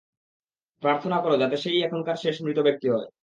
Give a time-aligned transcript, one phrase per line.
[0.83, 3.07] প্রার্থনা করো যাতে সে-ই এখানকার শেষ মৃতব্যক্তি হয়।